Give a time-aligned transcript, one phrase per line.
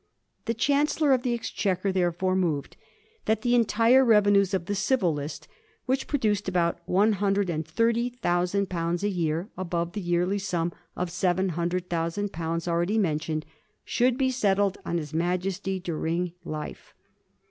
[0.45, 2.75] The Chancellor of the Exchequer therefore moved
[3.25, 5.47] that the entire revenues of the Civil List,
[5.85, 10.71] which produced about one hundred and thirty thousand pounds a year above the yearly sum
[10.95, 13.45] of seven hundred thousand pounds already mentioned,
[13.85, 16.95] should be settled on his Majesty during life.